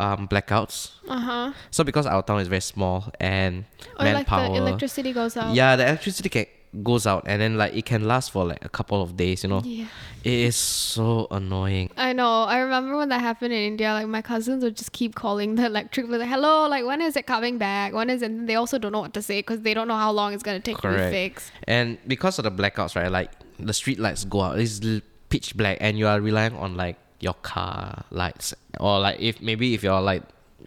[0.00, 0.90] um blackouts.
[1.08, 1.52] Uh huh.
[1.70, 3.64] So because our town is very small and
[3.98, 5.54] Or like manpower, the electricity goes out.
[5.54, 6.46] yeah, the electricity can,
[6.84, 9.42] goes out and then like it can last for like a couple of days.
[9.42, 9.86] You know, Yeah.
[10.24, 11.90] it is so annoying.
[11.96, 12.44] I know.
[12.44, 13.92] I remember when that happened in India.
[13.92, 16.08] Like my cousins would just keep calling the electric.
[16.08, 17.92] Like, hello, like when is it coming back?
[17.92, 18.30] When is it?
[18.30, 20.42] And they also don't know what to say because they don't know how long it's
[20.42, 21.10] gonna take to Correct.
[21.12, 21.52] be fixed.
[21.66, 23.10] And because of the blackouts, right?
[23.10, 24.58] Like the street lights go out.
[24.58, 24.80] It's
[25.28, 29.74] pitch black, and you are relying on like your car lights, or like if maybe
[29.74, 30.22] if you're like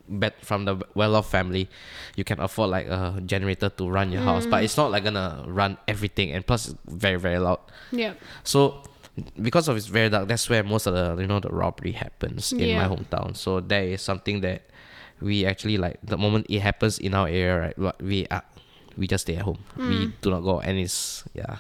[0.10, 1.70] bet from the well-off family,
[2.16, 5.44] you can afford like a generator to run your house, but it's not like gonna
[5.48, 7.60] run everything, and plus it's very very loud.
[7.92, 8.14] Yeah.
[8.44, 8.84] So
[9.42, 12.52] because of it's very dark, that's where most of the you know the robbery happens
[12.52, 12.88] in Yeah.
[12.88, 13.36] my hometown.
[13.38, 14.64] So that is something that
[15.22, 18.02] we actually like the moment it happens in our area, right?
[18.02, 18.44] We are
[18.98, 19.60] we just stay at home.
[19.78, 20.14] We mm.
[20.22, 21.58] do not go, and it's yeah.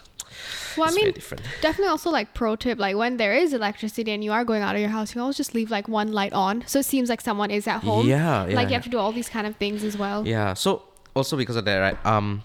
[0.77, 1.43] Well, I mean, very different.
[1.61, 2.79] definitely also like pro tip.
[2.79, 5.21] Like when there is electricity and you are going out of your house, you can
[5.21, 8.07] always just leave like one light on, so it seems like someone is at home.
[8.07, 8.55] Yeah, yeah.
[8.55, 10.25] Like you have to do all these kind of things as well.
[10.27, 10.53] Yeah.
[10.53, 12.05] So also because of that, right?
[12.05, 12.43] Um,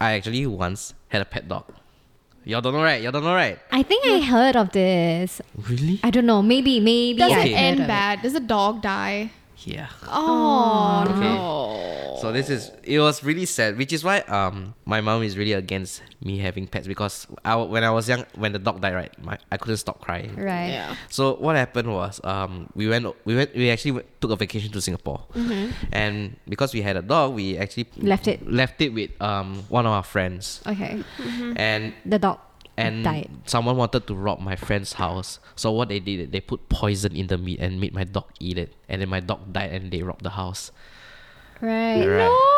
[0.00, 1.64] I actually once had a pet dog.
[2.44, 3.02] Y'all don't know, right?
[3.02, 3.58] Y'all don't know, right?
[3.70, 5.42] I think I heard of this.
[5.68, 6.00] Really?
[6.02, 6.40] I don't know.
[6.40, 7.18] Maybe, maybe.
[7.18, 8.22] Does I it end bad?
[8.22, 9.30] Does a dog die?
[9.64, 9.88] Yeah.
[10.08, 11.20] Oh, Okay.
[11.20, 12.16] no.
[12.20, 15.52] So this is it was really sad, which is why um my mom is really
[15.54, 19.12] against me having pets because I, when I was young, when the dog died, right,
[19.24, 20.36] my I couldn't stop crying.
[20.36, 20.68] Right.
[20.76, 20.96] Yeah.
[21.08, 24.70] So what happened was um we went we went we actually went, took a vacation
[24.72, 25.24] to Singapore,
[25.92, 28.44] and because we had a dog, we actually Left it.
[28.46, 31.02] left it with um one of our friends, Okay.
[31.56, 32.38] and The dog
[32.80, 33.28] and died.
[33.46, 35.38] someone wanted to rob my friend's house.
[35.56, 38.58] So what they did, they put poison in the meat and made my dog eat
[38.58, 40.72] it, and then my dog died, and they robbed the house.
[41.60, 42.06] Right.
[42.06, 42.56] Right.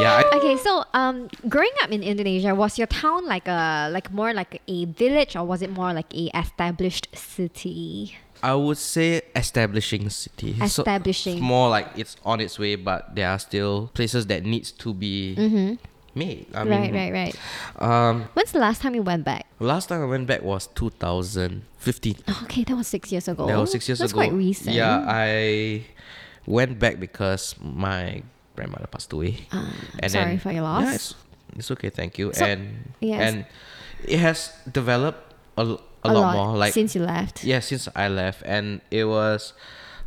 [0.00, 0.22] Yeah.
[0.32, 4.32] I, Okay, so um, growing up in Indonesia, was your town like a like more
[4.32, 8.16] like a village or was it more like a established city?
[8.42, 10.54] I would say establishing city.
[10.68, 11.40] So Establishing.
[11.42, 15.34] more like it's on its way, but there are still places that needs to be
[15.38, 15.74] Mm-hmm.
[16.16, 16.46] Made.
[16.54, 17.36] I right, mean, right, right.
[17.82, 19.46] Um, When's the last time you went back?
[19.60, 22.16] last time I went back was 2015.
[22.44, 23.46] Okay, that was six years ago.
[23.46, 24.20] That was six years That's ago.
[24.20, 24.74] quite recent.
[24.74, 25.84] Yeah, I
[26.46, 28.22] went back because my
[28.56, 29.46] grandmother passed away.
[29.52, 30.82] Uh, and sorry then, for your loss.
[30.82, 31.14] Yeah, it's,
[31.56, 32.32] it's okay, thank you.
[32.32, 33.20] So- and yes.
[33.20, 33.46] and
[34.04, 36.56] it has developed a lot, lot more.
[36.56, 37.44] Like since you left.
[37.44, 39.52] yeah, since I left, and it was,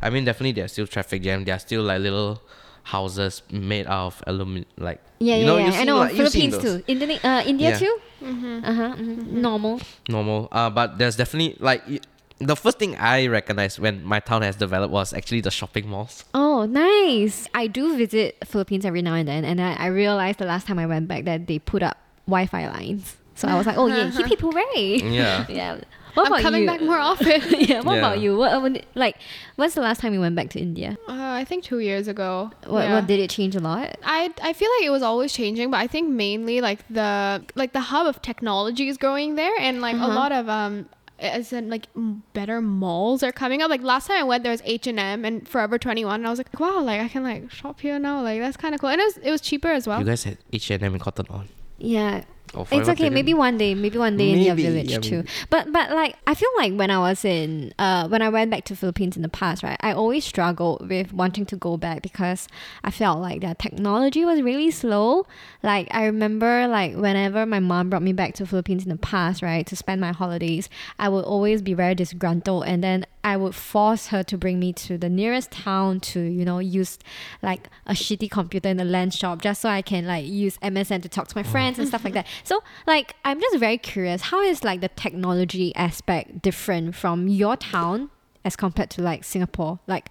[0.02, 1.44] I mean, definitely there's still traffic jam.
[1.44, 2.42] There are still like little
[2.84, 5.66] houses made out of aluminum, like Yeah, you yeah, know, yeah.
[5.66, 5.98] you've I know.
[5.98, 6.82] like- Philippines too.
[6.88, 7.78] Indone- uh, India Yeah.
[7.78, 7.94] too.
[8.24, 8.64] Mm-hmm.
[8.64, 8.94] Uh huh.
[8.98, 9.80] Normal.
[10.08, 10.48] normal.
[10.50, 12.00] Uh, but there's definitely like y-
[12.38, 16.24] the first thing I recognized when my town has developed was actually the shopping malls.
[16.32, 17.46] Oh, nice.
[17.54, 20.78] I do visit Philippines every now and then, and I, I realized the last time
[20.78, 23.16] I went back that they put up Wi-Fi lines.
[23.34, 25.00] So I was like, oh yeah, hippie hooray.
[25.04, 25.44] Yeah.
[25.52, 25.80] yeah.
[26.14, 26.66] What I'm about coming you?
[26.66, 27.40] back more often.
[27.60, 27.80] yeah.
[27.80, 27.98] What Yeah.
[27.98, 28.36] about you?
[28.36, 29.16] What when- like?
[29.56, 30.96] When's the last time you went back to India?
[31.08, 32.50] Uh, I think two years ago.
[32.66, 32.94] What, Yeah.
[32.94, 33.96] what did it change a lot?
[34.04, 37.72] I I feel like it was always changing, but I think mainly like the like
[37.72, 40.14] the hub of technology is growing there, and like a Uh-huh.
[40.14, 40.86] lot of um.
[41.22, 41.86] As in, like
[42.32, 43.68] better malls are coming up.
[43.68, 46.26] Like last time I went, there was H and M and Forever Twenty One, and
[46.26, 48.22] I was like, wow, like I can like shop here now.
[48.22, 49.98] Like that's kind of cool, and it was it was cheaper as well.
[50.00, 51.46] You guys had H and M and Cotton On.
[51.76, 52.24] Yeah.
[52.54, 53.08] It's okay.
[53.08, 53.14] 21?
[53.14, 53.74] Maybe one day.
[53.74, 55.24] Maybe one day in your village yeah, too.
[55.50, 58.64] But but like I feel like when I was in uh when I went back
[58.64, 59.78] to Philippines in the past, right?
[59.80, 62.48] I always struggled with wanting to go back because
[62.82, 65.26] I felt like their technology was really slow.
[65.62, 69.42] Like I remember like whenever my mom brought me back to Philippines in the past,
[69.42, 73.54] right, to spend my holidays, I would always be very disgruntled and then I would
[73.54, 76.98] force her to bring me to the nearest town to, you know, use
[77.42, 81.02] like a shitty computer in the LAN shop just so I can like use MSN
[81.02, 82.26] to talk to my friends and stuff like that.
[82.44, 87.56] So like I'm just very curious, how is like the technology aspect different from your
[87.56, 88.10] town
[88.44, 89.80] as compared to like Singapore?
[89.86, 90.08] Like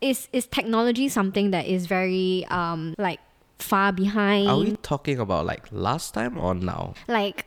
[0.00, 3.20] is is technology something that is very um like
[3.58, 4.48] far behind?
[4.48, 6.94] Are we talking about like last time or now?
[7.08, 7.44] like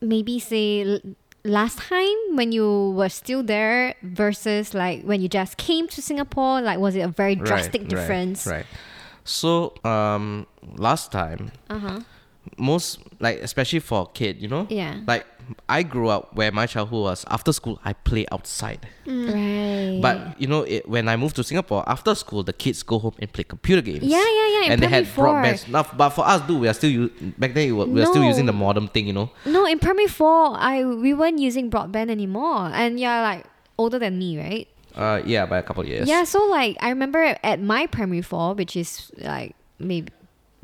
[0.00, 1.00] maybe say
[1.44, 6.60] last time when you were still there versus like when you just came to Singapore
[6.62, 8.56] like was it a very drastic Right, difference Right.
[8.56, 8.66] right.
[9.24, 12.00] So um, last time, uh-huh
[12.58, 15.26] most like especially for a kid, you know, yeah like
[15.68, 18.86] I grew up where my childhood was after school I play outside.
[19.06, 22.98] right But you know, it, when I moved to Singapore after school, the kids go
[22.98, 24.04] home and play computer games.
[24.04, 25.68] yeah yeah yeah in and they primary had four broadband.
[25.68, 27.66] Now, but for us, dude, we are still u- back then.
[27.68, 29.30] We were, we were still using the modem thing, you know.
[29.44, 33.44] no in primary four I we weren't using broadband anymore and you're like
[33.76, 36.06] older than me right Uh, yeah, by a couple of years.
[36.08, 40.08] Yeah, so like I remember at my primary four, which is like maybe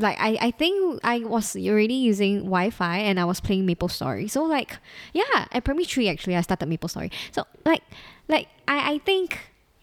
[0.01, 4.29] like I, I think I was already using Wi-Fi and I was playing Maple Story.
[4.29, 4.79] So like
[5.13, 7.13] yeah, at primary three actually I started Maple Story.
[7.33, 7.83] So like
[8.29, 9.39] like I, I think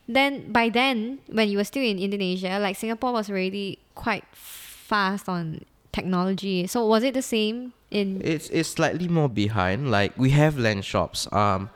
[0.07, 5.29] then by then when you were still in Indonesia, like Singapore was already quite fast
[5.29, 6.67] on technology.
[6.67, 9.91] So was it the same in It's it's slightly more behind.
[9.91, 11.69] Like we have LAN shops, um,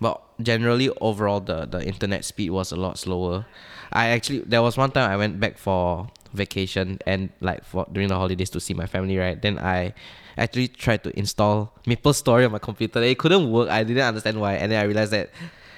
[0.00, 3.46] but generally overall the the internet speed was a lot slower.
[3.92, 8.08] I actually there was one time I went back for vacation and like for during
[8.08, 9.16] the holidays to see my family.
[9.16, 9.94] Right, then I
[10.36, 13.02] actually tried to install Maple Story on my computer.
[13.02, 13.70] It couldn't work.
[13.70, 15.30] I didn't understand why, and then I realized that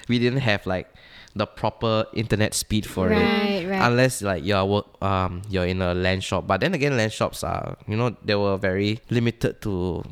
[0.09, 0.89] we didn't have like
[1.37, 3.87] the proper internet speed for it right, right.
[3.87, 7.45] unless like you're work um you're in a LAN shop but then again LAN shops
[7.45, 10.03] are you know they were very limited to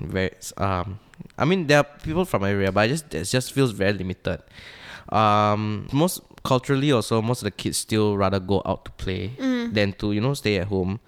[0.00, 0.98] very um
[1.36, 4.40] i mean there are people from area but it just it just feels very limited
[5.12, 9.30] um most culturally also most of the kids still rather go out to play
[9.72, 11.00] than to you know stay at home.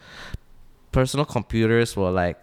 [0.93, 2.37] Personal computers were like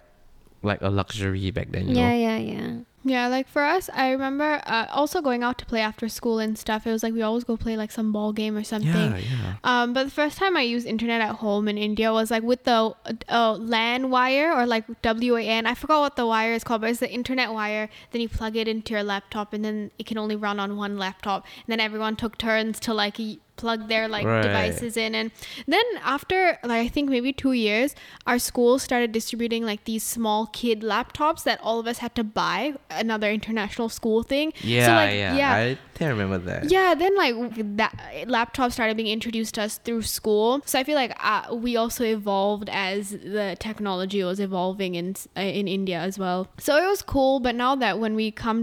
[0.64, 2.16] like a luxury back then you yeah, know?
[2.16, 2.72] yeah, yeah.
[3.04, 6.58] Yeah, like for us, I remember uh, also going out to play after school and
[6.58, 6.86] stuff.
[6.86, 8.90] It was like we always go play like some ball game or something.
[8.92, 12.30] yeah yeah Um, but the first time I used internet at home in India was
[12.30, 12.94] like with the
[13.30, 15.66] uh, LAN wire or like WAN.
[15.66, 17.90] I forgot what the wire is called, but it's the internet wire.
[18.12, 20.98] Then you plug it into your laptop, and then it can only run on one
[20.98, 21.46] laptop.
[21.66, 23.18] And then everyone took turns to like
[23.62, 24.42] plug their like Right.
[24.48, 25.12] devices in.
[25.20, 25.32] And
[25.76, 27.96] then after like I think maybe two years,
[28.30, 32.24] our school started distributing like these small kid laptops that all of us had to
[32.42, 32.60] buy.
[32.90, 34.54] Another international school thing.
[34.64, 35.54] yeah So, like, yeah yeah.
[35.66, 37.36] i can't remember that Yeah, then like
[37.82, 37.94] that
[38.36, 40.62] laptop started being introduced to us through school.
[40.66, 45.42] So I feel like uh, we also evolved as the technology was evolving in uh,
[45.60, 46.48] in India as well.
[46.58, 48.60] So it was cool, but now that when we come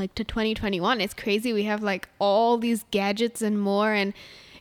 [0.00, 1.52] like to 2021, it's crazy.
[1.52, 4.14] We have like all these gadgets and more and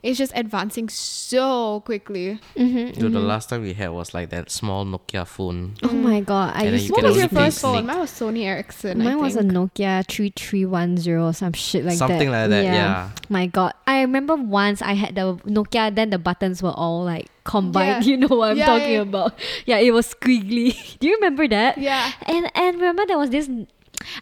[0.07, 2.39] is just advancing so quickly.
[2.55, 5.75] Mm-hmm, Dude, the last time we had was like that small Nokia phone.
[5.83, 6.55] Oh my god!
[6.55, 7.85] I used you What was your first phone?
[7.85, 9.01] Mine was Sony Ericsson.
[9.01, 9.43] I Mine was a.
[9.43, 12.07] Nokia 3310 or some shit like that.
[12.07, 13.09] Something like that, yeah.
[13.29, 13.73] My god.
[13.85, 18.05] I remember once I had the Nokia, then the buttons were all like combined.
[18.05, 18.11] Yeah.
[18.11, 19.01] You know what I'm Yeah, talking yeah.
[19.01, 19.33] about.
[19.65, 20.97] Yeah, it was squiggly.
[20.99, 21.77] Do you remember that?
[21.77, 22.11] Yeah.
[22.25, 23.49] And and remember there was this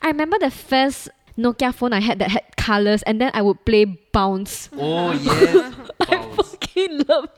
[0.02, 3.64] I remember the first Nokia phone I had that had colors and then I would
[3.66, 4.70] play bounce.
[4.74, 5.75] Oh yes.
[6.88, 7.30] Fucking love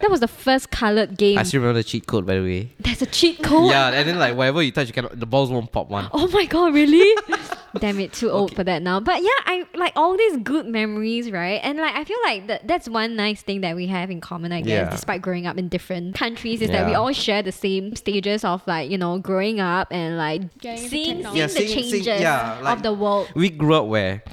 [0.00, 1.38] That was the first colored game.
[1.38, 2.72] I still remember the cheat code by the way.
[2.80, 3.70] There's a cheat code.
[3.70, 5.18] Yeah, and then like whatever you touch, you cannot.
[5.18, 6.08] The balls won't pop one.
[6.12, 7.16] Oh my god, really?
[7.78, 8.98] Damn it, too old for that now.
[8.98, 11.60] But yeah, I like all these good memories, right?
[11.62, 14.50] And like I feel like that that's one nice thing that we have in common,
[14.52, 14.90] I guess, Yeah.
[14.90, 18.66] despite growing up in different countries, is that we all share the same stages of
[18.66, 21.38] like, you know, growing up and like Getting seeing, seeing technology.
[21.38, 23.28] Yeah, the seeing- seeing- changes yeah, like- of the world.
[23.36, 24.24] We grew up where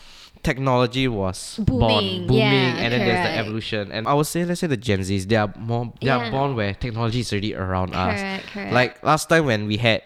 [0.50, 3.92] technology was Booming, born, booming, yeah, and then there's the evolution.
[3.92, 6.18] And I would say, let's say the Gen Zs, they are more, they Yeah.
[6.18, 8.20] are born where technology is already around us.
[8.22, 8.74] Correct, correct.
[8.80, 10.02] Like last time when we had,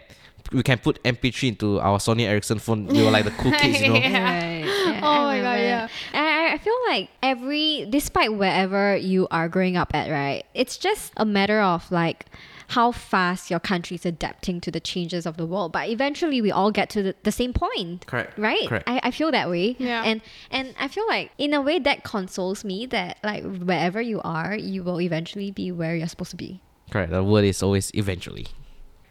[0.52, 2.80] we can put MP3 into our Sony Ericsson phone.
[2.86, 3.96] We were like the cool kids, you know.
[3.96, 4.34] Yeah.
[4.34, 4.64] Right.
[4.66, 5.62] Yeah, Oh I my God, remember.
[5.72, 5.88] yeah.
[6.12, 10.76] And I, I feel like every, despite wherever you are growing up at, right, it's
[10.76, 12.26] just a matter of like
[12.72, 15.72] how fast your country is adapting to the changes of the world.
[15.72, 18.06] But eventually, we all get to the, the same point.
[18.06, 18.38] Correct.
[18.38, 18.66] Right?
[18.66, 18.88] Correct.
[18.88, 19.76] I, I feel that way.
[19.78, 20.02] Yeah.
[20.04, 24.20] And and I feel like in a way that consoles me that like wherever you
[24.24, 26.60] are, you will eventually be where you're supposed to be.
[26.90, 27.12] Correct.
[27.12, 28.48] The word is always eventually.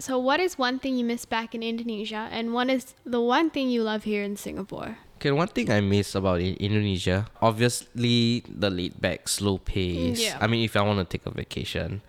[0.02, 3.52] So, what is one thing you miss back in Indonesia, and what is the one
[3.54, 4.98] thing you love here in Singapore?
[5.22, 10.18] Okay, one thing I miss about in Indonesia, obviously the laid back, slow pace.
[10.18, 10.42] Yeah.
[10.42, 12.02] I mean, if I want to take a vacation,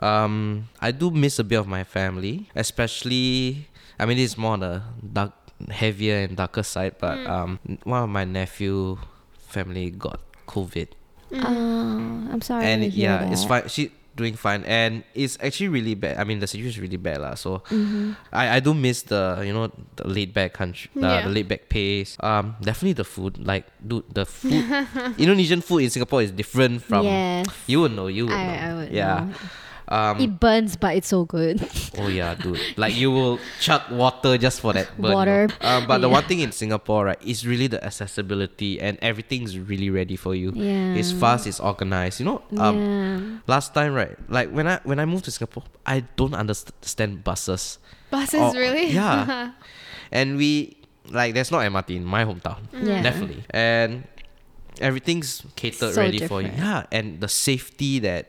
[0.00, 3.66] um, I do miss a bit of my family, especially.
[3.98, 5.32] I mean, it's more on the dark,
[5.68, 7.28] heavier and darker side, but Mm.
[7.28, 7.50] um,
[7.84, 8.96] one of my nephew
[9.52, 10.88] family got COVID,
[11.36, 12.64] Oh, I'm sorry.
[12.64, 13.68] and to it- hear yeah, it's fine.
[13.68, 16.16] She doing fine, and it's actually really bad.
[16.18, 17.34] I mean, the situation is really bad, lah.
[17.36, 18.12] So Mm-hmm.
[18.32, 21.22] I, I do miss the you know the laid back country, the, Yeah.
[21.24, 22.16] the laid back pace.
[22.20, 23.36] Um, definitely the food.
[23.38, 24.64] Like, dude, the food,
[25.20, 27.04] Indonesian food in Singapore is different from.
[27.04, 27.46] Yes.
[27.68, 28.08] You would know.
[28.08, 28.58] You would I- know.
[28.64, 29.28] I would yeah.
[29.28, 29.34] know.
[29.90, 30.20] Um.
[30.20, 31.58] It burns, but it's so good.
[31.98, 32.60] oh yeah, dude.
[32.76, 35.12] Like you will chuck water just for that burn.
[35.12, 35.48] Water.
[35.60, 39.90] Um, but the one thing in Singapore, right, is really the accessibility and everything's really
[39.90, 40.52] ready for you.
[40.54, 40.94] Yeah.
[40.94, 41.46] It's fast.
[41.48, 42.20] It's organized.
[42.20, 42.42] You know.
[42.56, 42.78] Um.
[42.78, 43.38] yeah.
[43.50, 47.78] Last time, right, like when I when I moved to Singapore, I don't understand buses.
[48.10, 48.90] Buses, Oh, really?
[48.94, 49.52] yeah.
[50.12, 50.76] and we
[51.10, 53.02] like there's not MRT in my hometown, Yeah.
[53.02, 54.04] definitely, and
[54.80, 56.50] everything's catered So ready for you.
[56.54, 58.26] Yeah, and the safety that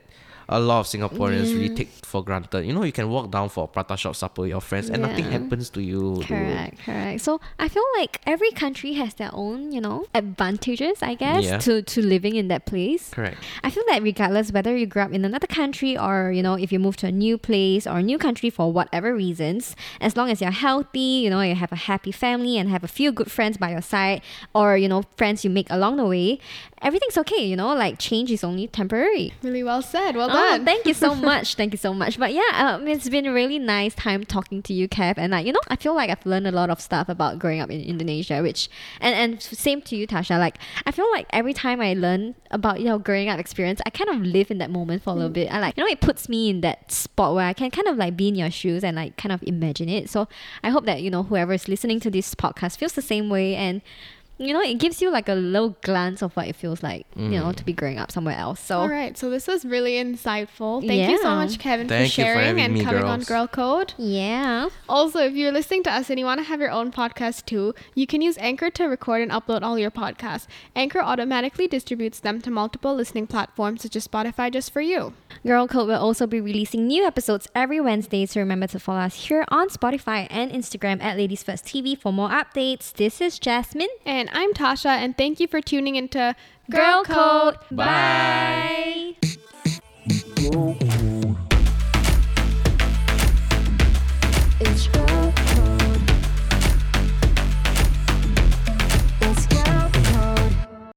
[0.52, 1.76] a lot of Singaporeans really mm.
[1.76, 2.64] take for granted.
[2.66, 5.02] You know, you can walk down for a prata shop supper with your friends, and
[5.02, 6.16] nothing happens to you.
[6.16, 6.26] dude.
[6.26, 7.20] Correct, correct.
[7.22, 11.58] So I feel like every country has their own, you know, advantages, I guess, Yeah.
[11.58, 13.10] to, to living in that place.
[13.10, 13.38] Correct.
[13.64, 16.70] I feel that regardless whether you grew up in another country or, you know, if
[16.72, 20.30] you move to a new place or a new country for whatever reasons, as long
[20.30, 23.30] as you're healthy, you know, you have a happy family and have a few good
[23.30, 24.20] friends by your side
[24.54, 26.38] or, you know, friends you make along the way,
[26.82, 29.32] everything's okay, you know, like change is only temporary.
[29.42, 30.16] Really well said.
[30.16, 30.64] Well Oh, done.
[30.64, 31.54] thank you so much.
[31.54, 32.18] thank you so much.
[32.18, 35.14] But yeah, um, it's been a really nice time talking to you, Kev.
[35.16, 37.60] And like, you know, I feel like I've learned a lot of stuff about growing
[37.60, 38.68] up in Indonesia, which,
[39.00, 40.38] and, and same to you, Tasha.
[40.38, 43.90] Like, I feel like every time I learn about, you know, growing up experience, I
[43.90, 45.48] kind of live in that moment for a little bit.
[45.52, 47.96] I like, you know, it puts me in that spot where I can kind of
[47.96, 50.10] like be in your shoes and like kind of imagine it.
[50.10, 50.28] So
[50.62, 53.54] I hope that, you know, whoever is listening to this podcast feels the same way
[53.54, 53.82] and
[54.46, 57.28] you know, it gives you like a little glance of what it feels like, you
[57.28, 57.56] know, mm.
[57.56, 58.60] to be growing up somewhere else.
[58.60, 60.86] So All right, so this was really insightful.
[60.86, 63.28] Thank you so much, Kevin, Thank for you for sharing and me, coming on girls.
[63.28, 63.94] Girl Code.
[63.98, 64.68] yeah.
[64.88, 67.74] Also, if you're listening to us and you want to have your own podcast too,
[67.94, 70.46] you can use Anchor to record and upload all your podcasts.
[70.74, 75.12] Anchor automatically distributes them to multiple listening platforms such as Spotify just for you.
[75.46, 79.26] Girl Code will also be releasing new episodes every Wednesday, so remember to follow us
[79.26, 82.92] here on Spotify and Instagram at Ladies First TV for more updates.
[82.92, 83.88] This is Jasmine.
[84.06, 86.34] And I'm Tasha, and thank you for tuning into
[86.70, 87.54] Girl, Girl Code.
[87.56, 87.76] Code.
[87.76, 89.16] Bye.
[90.50, 91.28] Bye.